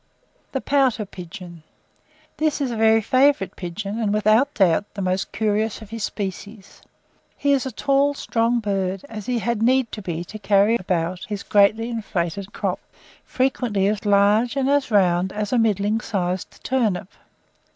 [0.51, 1.61] THE POUTER PIGEON.
[2.37, 6.81] This is a very favourite pigeon, and, without doubt, the most curious of his species.
[7.37, 11.43] He is a tail strong bird, as he had need be to carry about his
[11.43, 12.79] great inflated crop,
[13.23, 17.09] frequently as large and as round as a middling sized turnip.